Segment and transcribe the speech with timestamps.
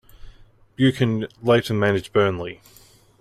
[0.75, 2.59] Buchan later managed Burnley.